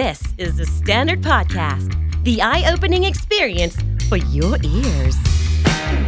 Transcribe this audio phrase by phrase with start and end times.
[0.00, 1.90] This is the Standard Podcast,
[2.24, 3.76] the eye opening experience
[4.08, 5.16] for your ears.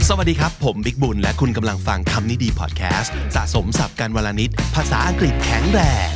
[0.09, 6.15] สวัสดีครับ ผมบิ๊กบุญ และคุณกำลังฟังคำนี้ดีพอดแคสต์สะสมสับการวลนิด ภาษาอังกฤษแข็งแรง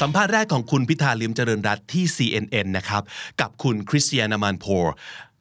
[0.00, 3.02] สัมภาษณ์แรกของคุณพิธาลิมเจริญรัตที่ CNN นะครับ
[3.40, 4.94] กับคุณคริสเตียนามันโพร์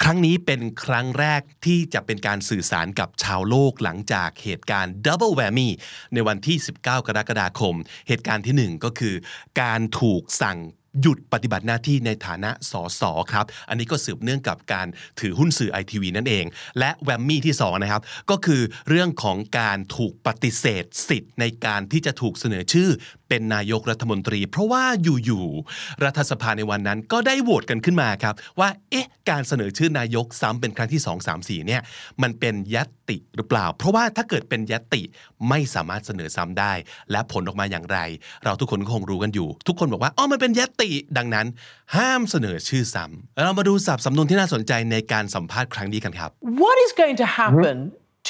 [0.03, 5.69] ครั้งนี้เป็นครั้งแรกที่จะเป็นการสื่อสารกับชาวโลกหลังจากเหตุการณ์ Double Whammy
[6.13, 7.75] ในวันที่ 19 กรกฎาคม
[8.07, 9.15] เหตุการณ์ที่ 1 ก็คือ
[9.61, 10.59] การถูกสั่ง
[11.01, 13.03] หยุดปฏิบัติหน้าที่ในฐานะสส
[13.33, 14.87] ครับ อันนี้ก็สืบเนื่องกับการ
[15.19, 16.45] ถือหุ้นสื่อไอทีวีนั่นเอง
[16.79, 22.89] และแวมมี่ที่2นะครับ ก็คือเรื่องของการถูกปฏิเสธสิทธิ์ในการที่จะถูกเสนอชื่อ
[23.29, 24.83] เป็นนายกรัฐมนตรี เพราะว่า
[25.25, 31.81] อยู่ๆรัฐสภาในวันนั้นก็ได้โหวตกันขึ้นมาครับ ว่าเอ๊ะการเสนอชื่อนายกซ้ำเป็นครั้งที่ 2 3 4เนี่ย
[32.21, 35.01] มันเป็นยัตติหรือเปล่า เพราะว่าถ้าเกิดเป็นยัตติ
[35.49, 36.73] ไม่สามารถเสนอซ้ำได้
[37.11, 37.99] และผลออกมาอย่างไร
[38.43, 41.47] เราทุกคนก็คงรู้กันอยู่ ทุกคนบอกว่าอ๋อมันเป็นยัตติดังนั้น
[41.95, 46.29] ห้ามเสนอชื่อซ้ำเรามาดูสับสำนวนที่น่าสนใจในการสัมภาษณ์ครั้งนี้กันครับ
[46.63, 47.75] What is going to happen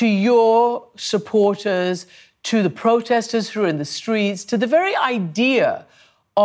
[0.01, 0.55] to your
[1.11, 1.97] supporters,
[2.49, 5.69] to the protesters who are in the streets, to the very idea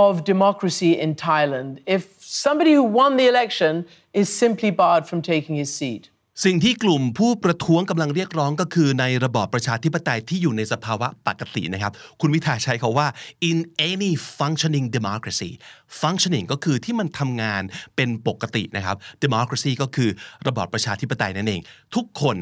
[0.04, 2.02] of democracy in Thailand if
[2.44, 3.72] somebody who won the election
[4.20, 6.04] is simply barred from taking his seat?
[6.44, 13.06] สิ่งที่กลุ่มผู้ประท้วงกำลังเรียกร้องก็คือในระบอบประชาธิปไตยที่อยู่ในสภาวะปกตินะครับ คุณวิทาใช้คาว่า
[13.50, 13.58] in
[13.90, 15.50] any functioning democracy
[16.00, 17.62] functioning ก็คือที่มันทำงาน
[17.96, 20.10] เป็นปกตินะครับ democracy ก็คือ
[20.46, 21.60] ระบอบประชาธิปไตยนั่นเอง
[21.94, 22.36] ทุกคน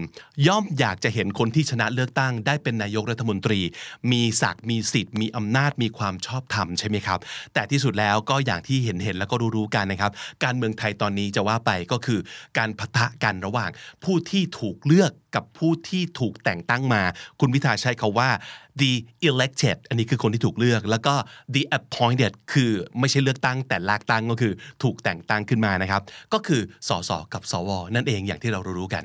[0.46, 3.60] ย่อมอยากจะเห็นคนที่ชนะเลือกตั้ง ได้เป็นนายกรัฐมนตรี
[4.12, 7.18] มีศักดิ์มีสิทธิ์มีอำนาจมีความชอบธรรมใช่ไหมครับ
[7.54, 10.12] แต่ที่สุดแล้วก็อย่างที่เห็นเห็นแล้วก็รู้ๆกันนะครับ
[10.44, 12.18] การเมืองไทยตอนนี้จะว่าไปก็คือ
[12.58, 13.70] การพะทะกันระหว่าง
[14.04, 17.02] ผู้ที่ถูกเลือกกับผู้ที่ถูกแต่งตั้งมา
[17.40, 18.30] คุณพิธาใช้คาว่า
[18.80, 18.92] the
[19.30, 21.14] elected อันนี้คือคนที่ถูกเลือก แล้วก็
[21.54, 24.52] the appointed คือไม่ใช่เลือกตั้งแต่ลากตั้งก็คือ
[24.82, 26.02] ถูกแต่งตั้งขึ้นมานะครับ
[26.32, 29.04] ก็คือสสกับสวนั่นเองอย่างที่เรารู้ๆกัน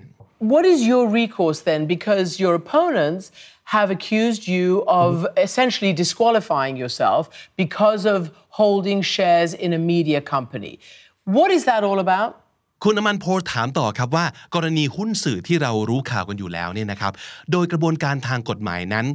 [0.53, 1.81] What is your recourse then?
[1.96, 3.31] Because your opponents
[3.75, 10.80] have accused you of essentially disqualifying yourself because of holding shares in a media company.
[11.24, 12.43] What is that all about?
[12.85, 17.13] คุณอมันโพถามต่อครับว่ากรณีหุ้นสื่อที่เรารู้ข่าวกันอยู่แล้วเนี่ยนะครับ
[17.51, 19.05] โดยกระบวนการทางกฎหมายนั้น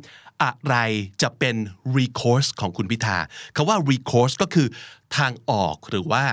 [0.43, 0.77] อะไร
[1.23, 1.57] จะเป็น
[1.97, 3.19] recourse ของคุณพิธา
[3.57, 4.69] คาว่า recourse ก็คือ
[5.17, 6.25] ทางออกหรือว่า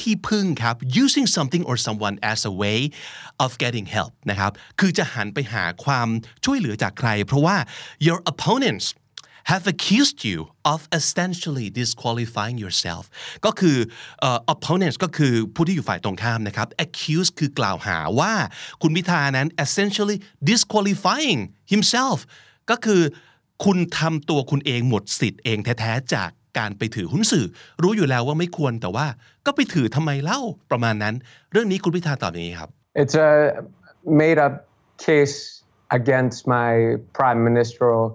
[0.00, 2.80] ที่พึ่งครับ using something or someone as a way
[3.44, 6.08] of getting help นะครับ คือจะหันไปหาความ
[6.44, 7.56] ช่วยเหลือจากใคร เพราะว่า
[8.06, 8.86] your opponents
[9.52, 10.38] have accused you
[10.72, 13.04] of essentially disqualifying yourself
[13.46, 13.76] ก็คือ
[14.54, 18.32] opponents ก็คือผู้ที่อยู่ฝ่ายตรงข้ามนะครับ accuse คือกล่าวหาว่า
[18.82, 20.16] คุณพิธานั้น essentially
[20.50, 21.40] disqualifying
[21.72, 22.18] himself
[22.70, 23.02] ก็คือ
[23.64, 27.46] คุณทำตัวคุณเองหมดสิทธิ์เองแท้ๆจากการไปถือหุ้นสื่อ
[27.82, 29.06] รู้อยู่แล้วว่าไม่ควรแต่ว่า
[29.46, 30.40] ก็ไปถือทำไมเล่า
[30.70, 31.14] ประมาณนั้น
[31.52, 32.70] เรื่องนี้คุณพิธาตอบอย่างนี้ครับ
[33.02, 33.30] It's a
[34.22, 34.54] made up
[35.06, 35.36] case
[35.98, 36.70] against my
[37.16, 38.06] prime ministerial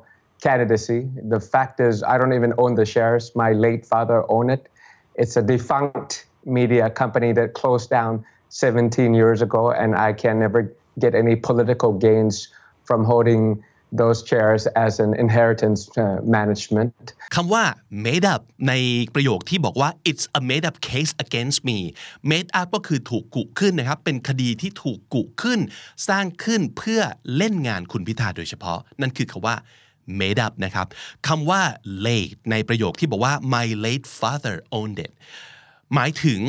[0.44, 1.08] candidacy.
[1.28, 3.32] The fact is, I don't even own the shares.
[3.34, 4.68] My late father owned it.
[5.14, 10.72] It's a defunct media company that closed down 17 years ago, and I can never
[10.98, 12.48] get any political gains
[12.84, 16.94] from holding those chairs as an inheritance uh, management.
[17.34, 17.64] คำว่า
[18.06, 18.72] made up ใน
[19.14, 21.78] ประโยคที่บอกว่า it's a made up case against me
[22.32, 25.60] made up ก็คือถูกกุขึ้นนะครับ เป็นคดีที่ถูกกุขึ้น
[26.08, 27.00] สร้างขึ้นเพื่อ
[27.36, 29.56] เล่นงานคุณพิธาโดยเฉพาะ นั่นคือคำว่า
[30.19, 30.87] made up นะครับ
[31.27, 31.61] คำว่า
[32.05, 35.11] late ในประโยคที่บอกว่า my late father owned it
[35.93, 36.41] หมายถึง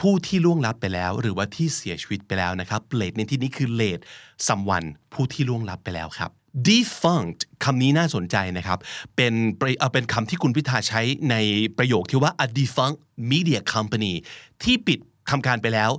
[0.00, 4.02] ผู้ที่ล่วงลับไปแล้ว หรือว่าที่เสียชีวิตไปแล้วนะครับ late ในที่นี้คือ late
[4.46, 6.30] someone ผู้ที่ล่วงลับไปแล้วครับ
[6.68, 8.78] defunct คำนี้น่าสนใจนะครับ
[9.16, 11.00] เป็นเอ่อเป็นคำที่คุณพิธาใช้
[11.30, 11.36] ใน
[11.78, 12.98] ประโยคที่ว่า a defunct
[13.32, 14.14] media company
[14.62, 14.98] ที่ปิด
[15.30, 15.90] ทำการไปแล้ว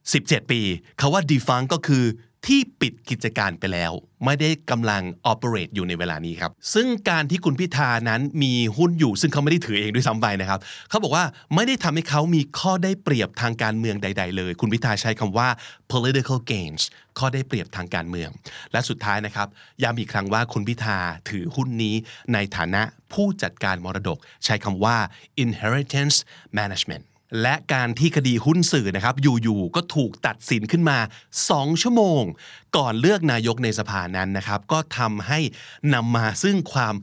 [0.00, 0.60] 17 ปี
[1.00, 2.04] คาว่า defunct ก็คือ
[2.46, 3.92] ที่ปิดกิจการไปแล้ว
[4.24, 5.02] ไม่ได้กำลัง
[5.32, 11.24] operate อยู่ในเวลานี้ครับ ซึ่งการที่คุณพิธานั้นมีหุ้นอยู่ ซึ่งเขาไม่ได้ถือเองด้วยซ้ำไปนะครับ เขาบอกว่า
[11.54, 15.48] ไม่ได้ทำให้เขามีข้อได้เปรียบทางการเมืองใด ๆ เลย คุณพิธาใช้คำว่า
[15.92, 16.82] political gains
[17.18, 18.30] ข้อได้เปรียบทางการเมือง
[18.72, 19.48] และสุดท้ายนะครับ
[19.82, 20.98] ย้ำอีกครั้งว่าคุณพิธา
[21.28, 21.94] ถือหุ้นนี้
[22.32, 22.82] ในฐานะ
[23.12, 24.96] ผู้จัดการมรดก ใช้คำว่า
[25.44, 26.16] inheritance
[26.58, 27.04] management
[27.42, 30.98] และการที่คดีหุ้นสื่อนะครับ อยู่ๆก็ถูกตัดสินขึ้นมา
[31.40, 32.22] 2 ชั่วโมง
[32.76, 35.40] ก่อนเลือกนายกในสภานั้นนะครับ ก็ทำให้
[35.94, 36.94] นำมาซึ่งความ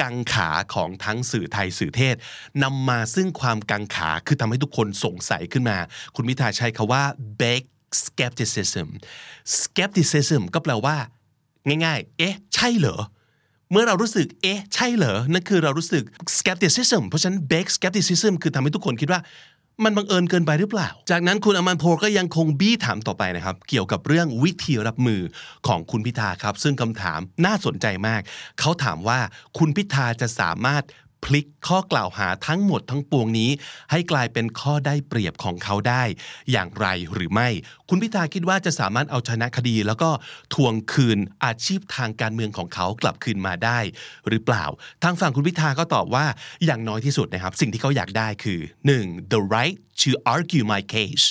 [0.00, 2.16] กังขาของทั้งสื่อไทยสื่อเทศ
[2.62, 5.78] นำมาซึ่งความกังขาคือทำให้ทุกคนสงสัยขึ้นมา
[6.14, 7.02] คุณพิธาใช้คาว่า
[7.40, 7.62] big
[8.02, 8.88] skepticism
[9.62, 10.96] skepticism ก็แปลว่า
[11.84, 12.98] ง่ายๆ เอ๊ะ ใช่เหรอ
[13.70, 16.04] เมื่อเรารู้สึก เอ๊ะ ใช่เหรอ นั่นคือเรารู้สึก
[16.38, 19.20] skepticism เพราะฉะนั้น big skepticism คือทำให้ทุกคนคิดว่า
[19.84, 25.20] มันบังเอิญเกินไปหรือเปล่า จากนั้นคุณอมันโพก็ยังคงบี้ถามต่อไปนะครับ เกี่ยวกับเรื่องวิธีรับมือ
[25.66, 28.20] ของคุณพิธาครับ ซึ่งคำถามน่าสนใจมาก
[28.60, 29.18] เขาถามว่า
[29.58, 30.82] คุณพิธาจะสามารถ
[31.24, 33.50] พลิกข้อกล่าวหาทั้งหมดทั้งปวงนี้
[33.90, 36.02] ให้กลายเป็นข้อได้เปรียบของเขาได้
[36.52, 37.48] อย่างไรหรือไม่
[37.88, 40.10] คุณพิธาคิดว่าจะสามารถเอาชนะคดี แล้วก็
[40.54, 43.78] ทวงคืนอาชีพทางการเมืองของเขากลับคืนมาได้
[44.28, 44.64] หรือเปล่า
[45.02, 46.26] ทางฝั่งคุณพิธาก็ตอบว่า
[46.64, 48.60] อย่างน้อยที่สุดนะครับ สิ่งที่เขาอยากได้คือ
[48.96, 49.32] 1.
[49.32, 51.26] the right to argue my case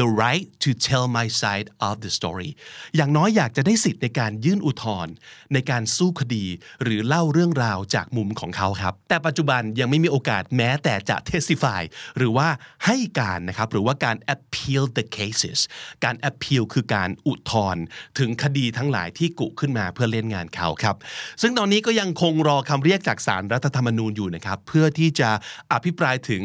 [0.00, 2.50] the right to tell my side of the story
[2.96, 5.12] อย่างน้อยอยากจะได้สิทธิ์ในการยื่นอุทธรณ์
[5.52, 6.46] ในการสู้คดี
[6.82, 11.82] หรือเล่าเรื่องราวจากมุมของเขาครับ แต่ปัจจุบันยังไม่มีโอกาสแม้แต่จะ testify
[12.16, 12.48] หรือว่า
[12.86, 15.58] ให้การนะครับหรือว่าการ appeal the cases
[16.04, 17.82] การ appeal คือการอุทธรณ์
[18.18, 20.96] ถึงคดีทั้งหลายที่กุขึ้นมาเพื่อเล่นงานเขาครับ
[21.42, 25.30] ซึ่งตอนนี้ก็ยังคงรอคำเรียกจากสารรัฐธรรมนูญอยู่นะครับ เพื่อที่จะ
[25.72, 26.42] อภิปรายถึง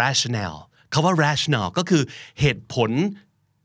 [0.00, 0.58] rationale
[0.92, 2.02] คาว่า rational ก็คือ
[2.40, 2.92] เหตุผล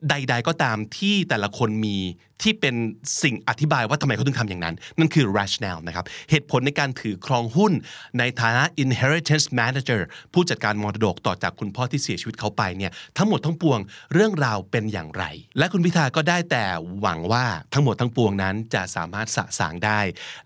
[0.10, 1.98] ใด ๆ ก็ตามที่แต่ละคนมี
[2.42, 2.76] ที่เป็น
[3.24, 7.74] สิ่งอธิบายว่าทำไมเขาถึงทำอย่างนั้น นั่นคือ rational นะครับ เหตุผลในการถือครองหุ้น
[8.20, 10.02] ในฐานะ inheritance manager
[10.34, 13.80] ผู้จัดการมรดกต่อจากคุณพ่อที่เสียชีวิตเขาไปเนี่ยทั้งหมดทั้งปวง
[14.14, 15.24] เรื่องราวเป็นอย่างไร
[15.58, 16.66] และคุณพิธาก็ได้แต่
[17.02, 20.00] หวังว่าทั้งหมดทั้งปวงนั้นจะสามารถสะสางได้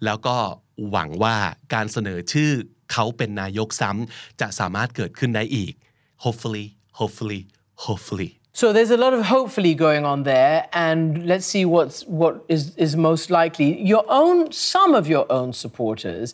[0.06, 0.36] แล้วก็
[0.90, 1.36] หวังว่า
[1.74, 2.52] การเสนอชื่อ
[2.92, 5.74] เขาเป็นนายกซ้ำจะสามารถเกิดขึ้นได้อีก
[6.26, 6.66] hopefully
[7.00, 7.42] hopefully
[7.88, 8.30] hopefully
[8.62, 10.56] So there's a lot of hopefully going on there,
[10.88, 11.00] and
[11.32, 13.70] let's see what's what is, is most likely.
[13.94, 14.38] Your own
[14.74, 16.28] some of your own supporters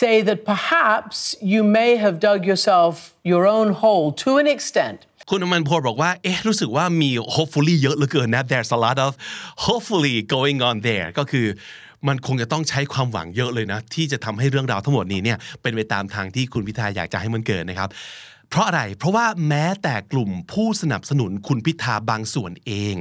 [0.00, 4.98] say that perhaps you may have dug yourself your own hole to an extent.
[5.30, 9.10] คุณอมันพลบอกว่าเอ๊ะรู้สึกว่ามี hopefully เยอะเหลือเกินนะ there's a lot of
[9.66, 11.46] hopefully going on there ก็คือ
[12.08, 17.90] มันคงจะต้องใช้ความหวังเยอะเลยนะ ที่จะทำให้เรื่องราวทั้งหมดนี้เนี่ยเป็นไปตามทางที่คุณพิธาอยากจะให้มันเกิดนะครับ
[18.52, 22.94] เพราะอะไร เพราะว่าแม้แต่กลุ่มผู้สนับสนุนคุณพิธาบางส่วนเอง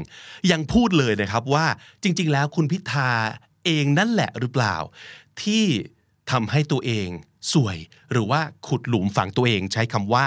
[0.52, 1.66] ยังพูดเลยนะครับว่า
[2.04, 3.10] จริง ๆ แล้วคุณพิธา
[3.66, 4.76] เองนั่นแหละหรือเปล่า
[5.44, 5.66] ที่
[6.32, 7.08] ทำให้ตัวเอง
[7.54, 7.78] สวย
[8.12, 10.26] หรือว่าขุดหลุมฝังตัวเองใช้คำว่า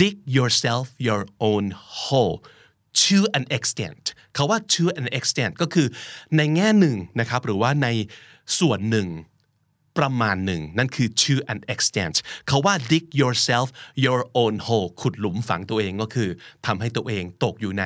[0.00, 1.64] dig yourself your own
[2.02, 2.36] hole
[3.02, 4.04] to an extent
[4.36, 5.86] คาว่า to an extent ก็คือ
[6.36, 7.88] ในแง่หนึ่งนะครับ หรือว่าใน
[8.58, 9.08] ส่วนหนึ่ง
[9.98, 12.16] ประมาณหนึ่ง นั่นคือ to an extent
[12.48, 13.68] เขาว่า dig yourself
[14.04, 16.28] your own hole ขุดหลุมฝังตัวเองก็คือ
[16.66, 17.84] ทำให้ตัวเองตกอยู่ใน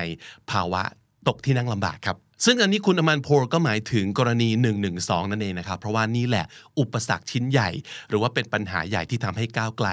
[0.51, 0.83] ภาวะ
[1.29, 4.49] ตกที่นั่งลำบากครับ ซึ่งอันนี้คุณอมันโพลก็หมายถึงกรณี
[4.91, 6.47] 112 นั่นเองนะครับ เพราะว่านี่แหละ
[6.79, 7.71] อุปสรรคชิ้นใหญ่
[8.09, 9.89] หรือว่าเป็นปัญหาใหญ่ที่ทำให้ก้าวไกล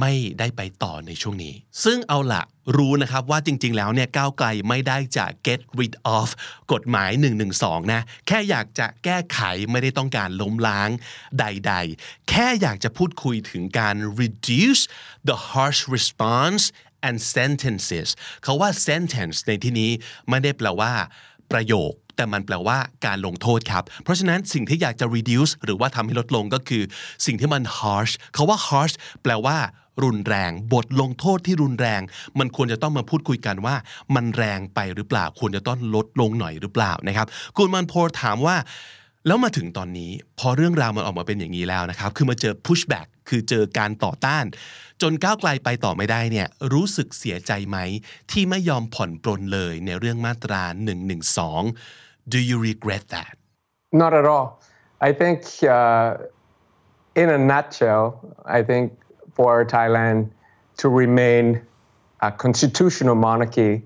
[0.00, 1.54] ไม่ได้ไปต่อในช่วงนี้
[1.84, 2.42] ซึ่งเอาละ
[2.76, 6.28] รู้นะครับว่าจริง ๆ แล้วเนี่ยก้าวไกลไม่ได้จะ get rid of
[6.72, 7.10] กฎหมาย
[7.52, 10.90] 112 นะ แค่อยากจะแก้ไขไม่ได้ต้องการล้มล้าง
[11.38, 14.82] ใด ๆ แค่อยากจะพูดคุยถึงการ reduce
[15.28, 16.64] the harsh response
[17.08, 18.08] and sentences
[18.42, 19.90] เขาว่า sentence ในที่นี้
[20.28, 20.92] ไม่ได้แปลว่า
[21.52, 26.82] ประโยค แต่มันแปลว่าการลงโทษครับ เพราะฉะนั้นสิ่งที่อยากจะ reduce หรือว่าทำให้ลดลงก็คือ
[27.26, 29.56] สิ่งที่มัน harsh เขาว่า harsh แปลว่า
[30.04, 32.00] รุนแรง บทลงโทษที่รุนแรง
[32.38, 33.74] มันควรจะต้องมาพูดคุยกันว่า
[34.14, 37.26] มันแรงไปหรือเปล่า ควรจะต้องลดลงหน่อยหรือเปล่านะครับ
[37.56, 38.56] คุณมันโพถามว่า
[39.26, 44.44] แล้วมาถึงตอนนี้ พอเรื่องราวมันออกมาเป็นอย่างนี้แล้วนะครับ คือมาเจอ pushback คือเจอการต่อต้าน
[45.02, 47.78] จนก้าวไกลไปต่อไม่ได้เนี่ยรู้สึกเสียใจไหม
[48.30, 50.62] ที่ไม่ยอมผ่อนปลนเลยในเรื่องมาตรา
[51.28, 53.34] 112 Do you regret that
[53.92, 54.62] Not at all.
[55.00, 56.18] I think, uh,
[57.16, 58.04] in a nutshell,
[58.46, 58.92] I think
[59.34, 60.30] for Thailand
[60.76, 61.60] to remain
[62.20, 63.82] a constitutional monarchy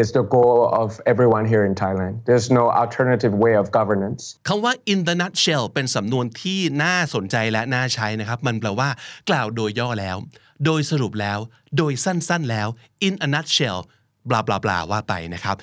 [0.00, 2.14] is the goal of everyone here in Thailand.
[2.28, 4.20] There's no alternative way of governance.
[4.48, 8.88] คำว่า in the nutshell เป็นสำนวนที่น่าสนใจและน่าใช้นะครับ มันแปลว่า
[9.28, 10.16] กล่าวโดยย่อแล้ว
[10.64, 11.38] โดยสรุปแล้ว
[11.78, 12.68] โดยสั้นๆแล้ว
[13.06, 13.78] in a nutshell
[14.30, 15.56] บลาบลาบลาว่าไปนะครับ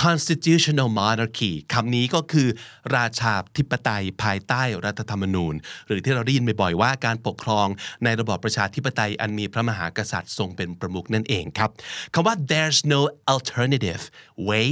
[0.00, 2.48] constitutional monarchy คำนี้ก็คือ
[2.96, 5.54] ราชาธิปไตยภายใต้รัฐธรรมนูญ
[5.86, 7.66] หรือที่เราได้ยินบ่อยๆว่าการปกครอง
[8.04, 11.70] ในระบอบประชาธิปไตยอันมีพระมหากษัตริย์ทรงเป็นประมุขนั่นเองครับ
[12.14, 13.00] คำว่า there's no
[13.34, 14.02] alternative
[14.48, 14.68] way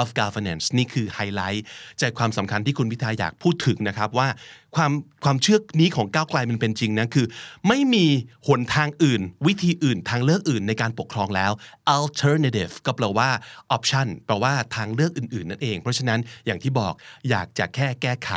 [0.00, 1.64] of governance นี่คือไฮไลท์
[1.98, 4.28] ใจความสำคัญที่คุณพิธาอยากพูดถึงนะครับว่า
[4.76, 4.92] ความ
[5.24, 7.26] ความเชื่อนี้ของก้าวไกลมันเป็นจริงนะคือ
[7.68, 8.06] ไม่มี
[8.48, 11.52] หนทางอื่น วิธีอื่นทางเลือกอื่นในการปกครองแล้ว
[11.96, 13.28] alternative ก็แปลว่า
[13.76, 16.92] option แปลว่าทางเลือกอื่น ๆ นั่นเอง เพราะฉะนั้นอย่างที่บอก
[17.30, 18.32] อยากจะแค่แก้ไข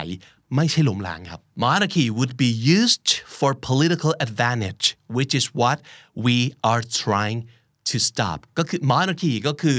[0.56, 4.86] ไม่ใช่ล้มล้างครับ monarchy would be used for political advantage
[5.18, 5.78] which is what
[6.26, 6.38] we
[6.72, 7.40] are trying
[7.90, 9.78] to stop ก็คือ monarchy ก็คือ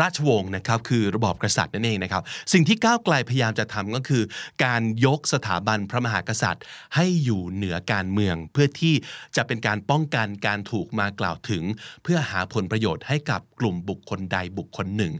[0.00, 4.22] ราชวงศ์นะครับคือระบอบกษัตริย์นั่นเองนะครับ สิ่งที่ก้าวไกลพยายามจะทำก็คือ
[4.64, 6.64] การยกสถาบันพระมหากษัตริย์
[6.96, 8.94] ให้อยู่เหนือการเมือง เพื่อที่
[9.36, 11.62] จะเป็นการป้องกันการถูกมากล่าวถึง
[12.02, 15.12] เพื่อหาผลประโยชน์ให้กับกลุ่มบุคคลใดบุคคลหนึ่ง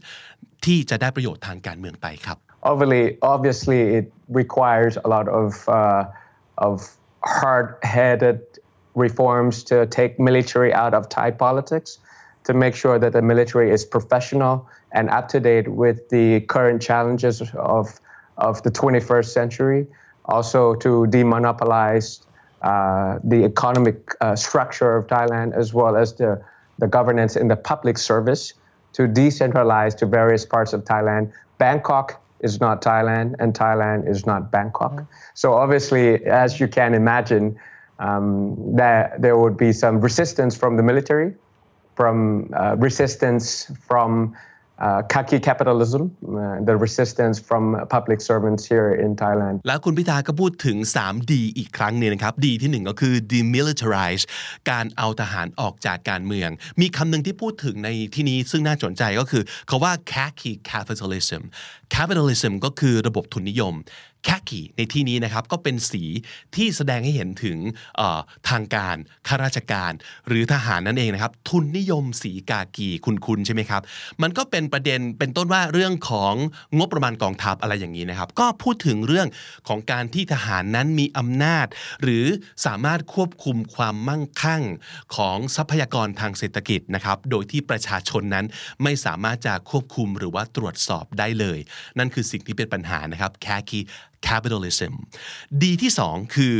[0.64, 6.04] ที่จะได้ประโยชน์ทางการเมืองไปครับ obviously, obviously, it requires a lot of uh,
[6.58, 6.76] of
[7.22, 8.40] hard-headed
[8.94, 11.98] reforms to take military out of Thai politics,
[12.44, 16.82] to make sure that the military is professional and up to date with the current
[16.82, 18.00] challenges of
[18.38, 19.86] of the 21st century.
[20.24, 22.24] Also, to demonopolize
[22.62, 26.42] uh, the economic uh, structure of Thailand as well as the
[26.78, 28.54] the governance in the public service
[28.94, 31.32] to decentralize to various parts of Thailand.
[31.58, 35.04] Bangkok is not Thailand, and Thailand is not Bangkok.
[35.34, 37.58] So obviously, as you can imagine,
[37.98, 41.34] um, that there would be some resistance from the military,
[42.00, 42.18] from
[42.54, 43.46] uh, resistance
[43.88, 44.10] from
[44.86, 47.64] uh, khaki capitalism, uh, the resistance from
[47.96, 49.54] public servants here in Thailand.
[49.66, 54.24] แล้วคุณพิธาก็พูดถึง 3D อีกครั้งนึงนะครับดีที่หนึ่งก็คือ demilitarize
[54.70, 61.42] การเอาทหารออกจากการเมือง มีคำหนึ่งที่พูดถึงในที่นี้ซึ่งน่าสนใจก็คือคาว่า khaki capitalism
[61.94, 63.74] capitalism ก็คือระบบทุนนิยม
[64.28, 66.04] khaki ในที่นี้นะครับก็เป็นสี
[66.56, 67.58] ที่แสดงให้เห็นถึง
[68.48, 68.96] ทางการ
[69.28, 69.92] ข้าราชการ
[70.28, 73.82] หรือทหารนั่นเองนะครับ ทุนนิยมสีกากีคุณคุณใช่ไหมครับ
[74.22, 76.34] มันก็เป็นประเด็นเป็นต้นว่าเรื่องของ
[76.78, 79.28] งบประมาณกองทัพอะไรอย่างนี้นะครับ ก็พูดถึงเรื่อง
[79.68, 81.66] ของการที่ทหารนั้นมีอำนาจ
[82.02, 82.26] หรือ
[82.66, 84.62] สามารถควบคุมความมั่งคั่ง
[85.16, 88.46] ของทรัพยากรทางเศรษฐกิจนะครับ โดยที่ประชาชนนั้น
[88.82, 91.58] ไม่สามารถจะควบคุมหรือว่าตรวจสอบได้เลย
[91.98, 93.80] นั่นคือสิ่งที่เป็นปัญหานะครับ khaki
[94.28, 94.92] capitalism
[95.62, 96.56] ดีที่สองคือ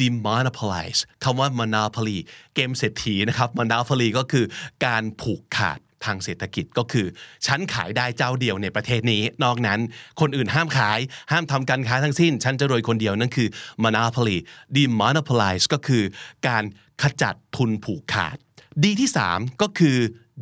[0.00, 2.18] demonopolize คำว่า monopoly
[2.54, 4.44] เกมเศรษฐีนะครับ monopoly ก็คือ
[4.86, 7.06] การผูกขาดทางเศรษฐกิจก็คือ
[7.46, 9.80] ฉันขายได้เจ้าเดียวในประเทศนี้ นอกนั้น
[10.20, 10.98] คนอื่นห้ามขาย
[11.32, 13.48] ห้ามทำการค้าทั้งสิ้น ฉันจะรวยคนเดียวนั่นคือ
[13.84, 14.38] monopoly
[14.76, 16.02] demonopolize ก็คือ
[16.48, 16.64] การ
[17.02, 18.36] ขจัดทุนผูกขาด
[18.84, 19.96] ดีที่ 3 ก็คือ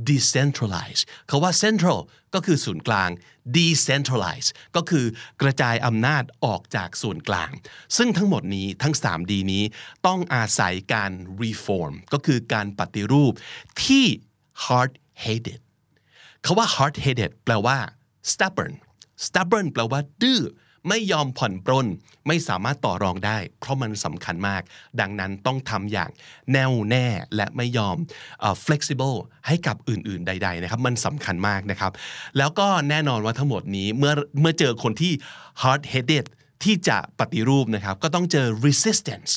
[0.09, 1.99] decentralize คาว่า central
[2.35, 3.11] ก็คือศูนย์กลาง
[3.57, 5.07] decentralize ก็คือ
[5.43, 7.51] กระจายอำนาจออกจากส่วนกลาง
[7.97, 9.65] ซึ่งทั้งหมดนี้ทั้ง3ดีนี้
[10.07, 13.33] ต้องอาศัยการ reform ก็คือการปฏิรูป
[13.85, 14.07] ที่
[14.65, 14.93] hard
[15.25, 15.61] headed
[16.45, 17.79] คาว่า hard headed แปลว่า
[18.33, 18.75] stubborn
[19.27, 20.41] stubborn แปลว่าดื้อ
[20.89, 21.87] ไม่ยอมผ่อนปรน
[22.27, 24.63] ไม่สามารถต่อรองได้ เพราะมันสำคัญมาก
[25.01, 26.11] ดังนั้นต้องทำอย่าง
[26.53, 27.07] แน่วแน่
[27.37, 27.97] และไม่ยอม
[28.65, 31.93] flexible ให้กับอื่นๆ ใด ๆ นะครับ มันสำคัญมากนะครับ
[32.39, 35.13] แล้วก็แน่นอนว่าทั้งหมดนี้เมื่อเมื่อเจอคนที่
[35.63, 36.27] hard headed
[36.65, 39.33] ที่จะปฏิรูปนะครับ ก็ต้องเจอ resistance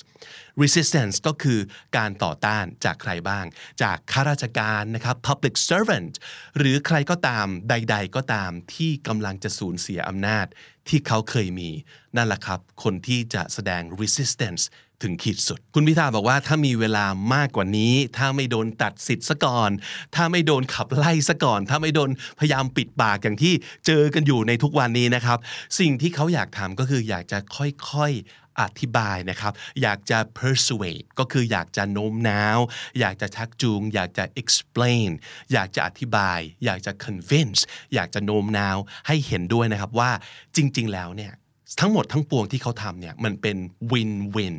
[0.63, 1.59] resistance ก็คือ
[1.97, 3.45] การต่อต้านจากใครบ้าง
[3.83, 6.13] จากข้าราชการนะครับ public servant
[6.57, 10.45] หรือใครก็ตามใด ๆ ก็ตามที่กำลังจะสูญเสียอำนาจ
[10.89, 11.69] ที่เขาเคยมี
[12.15, 14.63] นั่นแหละครับ คนที่จะแสดง resistance
[15.03, 19.71] ถึงขีดสุด คุณพิธาบอกว่าถ้ามีเวลามากกว่านี้ ถ้าไม่โดนตัดสิทธิ์ซะก่อน
[20.15, 23.53] ถ้าไม่โดนขับไล่ซะก่อน ถ้าไม่โดนพยายามปิดปากอย่างที่
[23.85, 25.37] เจอกันอยู่ในทุกวันนี้นะครับ
[25.79, 32.59] สิ่งที่เขาอยากทำก็คืออยากจะค่อยๆอธิบายนะครับ อยากจะ persuade ก็คืออยากจะโน้มน้าว
[32.99, 35.09] อยากจะชักจูง อยากจะ explain
[35.53, 37.61] อยากจะอธิบาย อยากจะ convince
[37.93, 40.11] อยากจะโน้มน้าวให้เห็นด้วยนะครับว่า
[40.55, 41.33] จริง ๆ แล้วเนี่ย
[41.79, 43.57] ทั้งหมดทั้งปวงที่เขาทำเนี่ยมันเป็น
[43.91, 44.55] win-win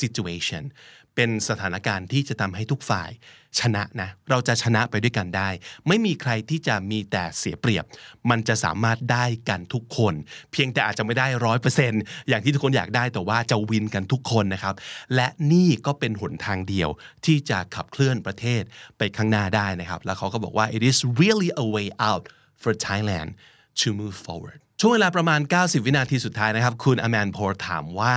[0.00, 0.64] situation
[1.14, 3.10] เป็นสถานการณ์ที่จะทำให้ทุกฝ่าย
[3.60, 5.48] ชนะนะ เราจะชนะไปด้วยกันได้
[5.88, 7.84] ไม่มีใครที่จะมีแต่เสียเปรียบ
[8.30, 10.14] มันจะสามารถได้กันทุกคน
[10.52, 14.74] เพียงแต่อาจจะไม่ได้ร้อยเปอร์เซ็นต์อย่างที่ทุกคนอยากได้แต่ว่าจะวินกันทุกคนนะครับ
[15.14, 16.88] และนี่ก็เป็นหนทางเดียว
[17.26, 18.62] ที่จะขับเคลื่อนประเทศ
[18.98, 22.24] ไปข้างหน้าได้นะครับ แล้วเขาก็บอกว่า it is really a way out
[22.62, 23.28] for Thailand
[23.80, 28.16] to move forward ช่วงเวลาประมาณ 90 วินาทีสุดท้ายนะครับ คุณอแมนโพร์ถามว่า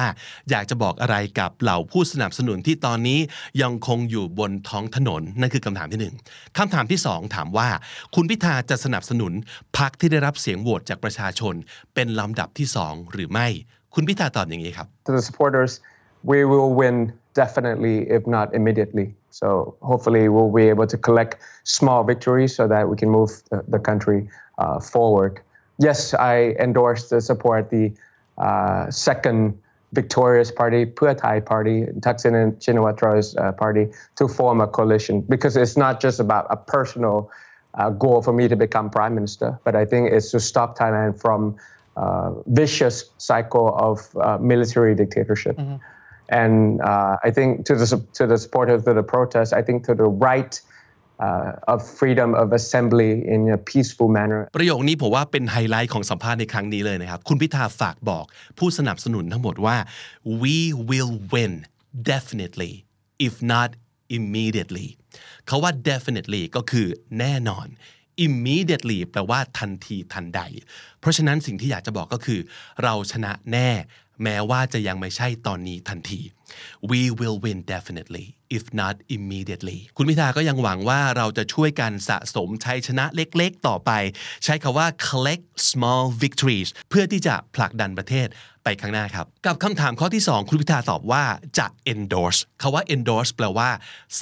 [0.50, 3.20] อยากจะบอกอะไรกับเหล่าผู้สนับสนุนที่ตอนนี้
[3.62, 6.12] ยังคงอยู่บนท้องถนน นั่นคือคำถามที่หนึ่
[6.58, 7.68] คำถามที่สองถามว่า
[8.16, 9.34] คุณพิธาจะสนับสนุน
[9.78, 11.54] พรรคที่ได้รับเสียงโหวตจากประชาชน
[11.94, 13.48] เป็นลำดับที่สองหรือไม่
[13.94, 15.72] คุณพิธาตอบอย่างนี้ครับ To the supporters,
[16.32, 16.96] we will win
[17.42, 19.08] definitely, if not immediately.
[19.40, 19.48] So
[19.90, 21.32] hopefully, we'll be able to collect
[21.80, 23.32] small victories so that we can move
[23.76, 24.20] the country
[24.62, 25.34] uh, forward.
[25.80, 27.92] Yes, I endorse to support the
[28.38, 29.58] uh, second
[29.94, 35.58] victorious party, Pheu Thai party, Thaksin and Shinawatра's uh, party, to form a coalition because
[35.58, 37.32] it's not just about a personal
[37.76, 41.20] uh, goal for me to become prime minister, but I think it's to stop Thailand
[41.20, 41.56] from
[41.96, 45.58] uh, vicious cycle of uh, military dictatorship.
[46.30, 49.96] And uh, I think to the to the supporters of the protest, I think to
[49.96, 50.60] the right
[51.28, 54.42] uh, of freedom of assembly in a peaceful manner.
[54.56, 58.26] ประโยคนี้ผมว่าเป็นไฮไลท์ของสัมภาษณ์ในครั้งนี้เลยนะครับ คุณพิธาฝากบอก
[58.58, 59.78] ผู้สนับสนุนทั้งหมดว่า
[60.42, 60.58] we
[60.90, 61.54] will win
[62.12, 62.74] definitely
[63.28, 63.70] if not
[64.18, 64.88] immediately
[65.48, 66.88] เขาว่า definitely ก็คือ
[67.20, 67.68] แน่นอน
[68.26, 70.42] immediately แปลว่าทันทีทันใด
[71.00, 72.40] เพราะฉะนั้นสิ่งที่อยากจะบอกก็คือ
[72.84, 73.70] เราชนะแน่
[74.24, 76.22] แม้ว่าจะยังไม่ใช่ตอนนี้ทันที
[76.90, 78.26] we will win definitely
[78.58, 83.92] if not immediately คุณพิธาก็ยังหวังว่าเราจะช่วยกันสะสมชัยชนะเล็กๆ ต่อไป
[84.44, 88.28] ใช้คาว่า collect small victories เพื่อที่จะผลักดันประเทศ
[88.64, 91.24] ไปข้างหน้าครับ กับคำถามข้อที่ 2 คุณพิธาตอบว่า
[91.58, 93.70] จะ endorse คาว่า endorse แปลว่า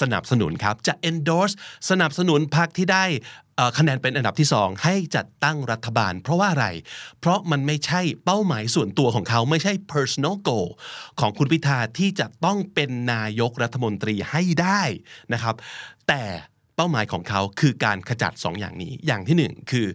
[0.00, 1.54] สนับสนุนครับ จะ endorse
[1.90, 3.04] สนับสนุนพรรคที่ได้
[3.78, 6.66] คะแนนเป็นอันดับที่ 2 ให้จัดตั้งรัฐบาล เพราะว่าอะไร
[7.20, 10.68] เพราะมันไม่ใช่เป้าหมายส่วนตัวของเขาไม่ใช่ personal goal
[11.20, 14.82] ของคุณพิธาที่จะต้องเป็นนายกรัฐมนตรีให้ได้
[15.32, 15.54] นะครับ
[16.08, 16.22] แต่
[16.76, 19.86] เป้าหมายของเขาคือการขจัด 2 อย่างนี้ อย่างที่ 1 คือ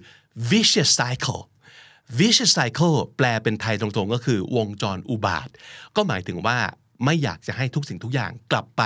[0.52, 1.42] vicious cycle
[2.20, 5.50] vicious cycle แปลเป็นไทยตรงๆ ก็คือวงจรอุบาท
[5.96, 6.58] ก็หมายถึงว่า
[7.06, 8.84] ไม่อยากจะให้ทุกสิ่งทุกอย่างกลับไป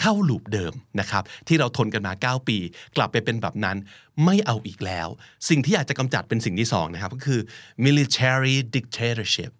[0.00, 2.58] เข้าลูปเดิมนะครับ ที่เราทนกันมา 9 ปี
[2.96, 3.76] กลับไปเป็นแบบนั้น
[4.24, 5.08] ไม่เอาอีกแล้ว
[5.48, 7.40] สิ่งที่อยากจะกำจัดเป็นสิ่งที่สองนะครับ ก็คือ
[7.84, 9.52] military dictatorship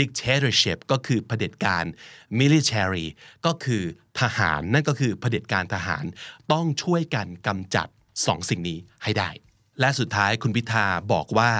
[0.00, 1.84] dictatorship ก็คือเผด็จการ
[2.40, 3.06] military
[3.46, 3.82] ก็คือ
[4.20, 6.04] ทหาร นั่นก็คือเผด็จการทหาร
[6.52, 7.88] ต้องช่วยกันกำจัด
[8.26, 9.30] สองสิ่งนี้ให้ได้
[9.80, 11.52] และสุดท้ายคุณพิธาบอกว่า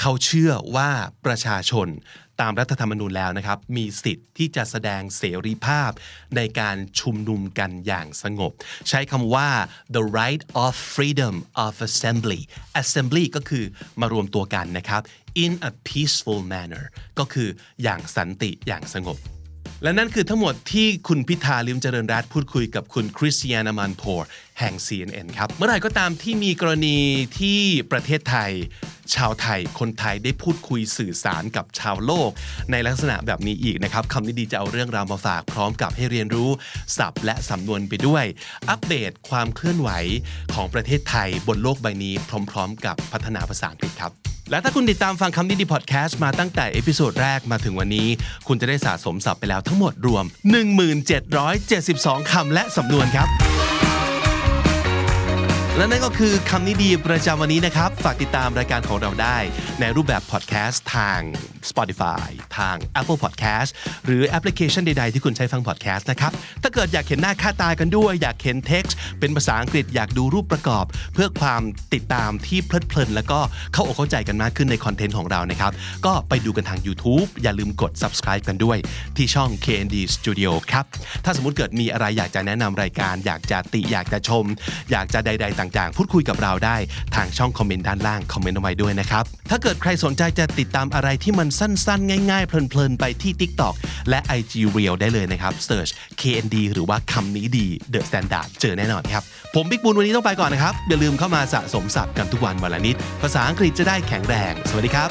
[0.00, 0.90] เขาเชื่อว่า
[1.26, 1.88] ประชาชน
[2.40, 5.90] ตามรัฐธรรมนูญแล้วนะครับ มีสิทธิ์ที่จะแสดงเสรีภาพ
[6.36, 8.52] ในการชุมนุมกันอย่างสงบ
[8.88, 9.48] ใช้คำว่า
[9.96, 11.34] the right of freedom
[11.66, 12.40] of assembly
[12.82, 13.64] assembly ก็คือ
[14.00, 15.02] มารวมตัวกันนะครับ
[15.44, 16.84] in a peaceful manner
[17.18, 17.48] ก็คือ
[17.82, 19.18] อย่างสันติอย่างสงบ
[19.82, 24.28] และนั่นคือทั้งหมดที่คุณพิธาลิมเจริญรัตพูดคุยกับคุณคริสเตียนามันโพร์
[24.60, 26.98] แห่ง CNN ครับ เมื่อไหร่ก็ตามที่มีกรณี
[27.38, 27.60] ที่
[27.92, 28.52] ประเทศไทย
[29.14, 32.30] ชาวไทย คนไทยได้พูดคุยสื่อสารกับชาวโลก
[32.70, 36.50] ในลักษณะแบบนี้อีกนะครับคำนี้ดีจะเอาเรื่องราวมาฝากพร้อมกับให้เรียนรู้
[36.98, 38.24] ศัพท์และสำนวนไปด้วย
[38.68, 39.90] อัปเดตความเคลื่อนไหว
[40.54, 42.14] ของประเทศไทยบนโลกใบนี้
[42.50, 48.08] พร้อม ๆ กับพัฒนาภาษาอังกฤษครับ และถ้าคุณติดตามฟังคำนี้ดีพอดแคสต์มาตั้งแต่ episode แรกมาถึงวันนี้
[48.46, 50.24] คุณจะได้สะสมศัพท์ไปแล้วทั้งหมดรวม
[51.48, 53.28] 1772 คำและสำนวนครับ
[55.76, 59.38] และนั่นก็คือคำนี้ดีประจำวันนี้นะครับ ฝากติดตามรายการของเราได้
[59.80, 61.20] ในรูปแบบพอดแคสต์ทาง
[61.70, 63.70] Spotify ทาง Apple Podcast
[64.04, 71.62] หรือแอปพลิเคชันใด ๆ ที่คุณใช้ฟังพอดแคสต์นะครับ ถ้าเกิดอยากเห็นหน้าค่าตากันด้วย อยากเห็นเท็กซ์เป็นภาษาอังกฤษอยากดูรูปประกอบ เพื่อความ
[71.94, 73.40] ติดตามที่เพลิดเพลินแล้วก็
[73.72, 75.72] เข้าอกเข้าใจกันมากขึ้นในคอนเทนต์ของเรานะครับ
[76.06, 78.78] ก็ไปดูกันทาง YouTube อย่าลืมกด subscribe กันด้วย
[79.16, 80.84] ที่ช่อง KND Studio ครับ
[81.24, 84.44] ถ้าสมมติเกิดมีอะไรอยากจะแนะนำรายการ อยากจะติอยากจะชม
[84.90, 86.76] อยากจะใด ๆ ต่าง ๆ พูดคุยกับเราได้
[87.14, 93.74] ทางช่องคอมเมนต์ด้านล่างคอมเมนต์เอาไว้ด้วยนะครับถ้าเกิดใครสนใจจะติดตามอะไรที่มันสั้นๆ ง่ายๆ เพลินๆ ไปที่ TikTok
[94.08, 95.90] และ IG Reel ได้เลยนะครับ Search
[96.20, 99.22] KND หรือว่าคำนี้ดี The Standard เจอแน่นอนครับ
[99.54, 105.10] ผมบิ๊กบุญวันนี้ต้องไปก่อนนะครับ อย่าลืมเข้ามาสะสมศัพท์กันทุกวันวันละนิด ภาษาอังกฤษจะได้แข็งแรง สวัสดีครับ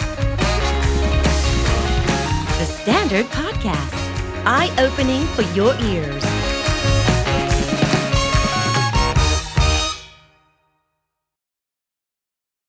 [2.59, 3.97] The Standard Podcast,
[4.57, 6.54] eye opening for your ears.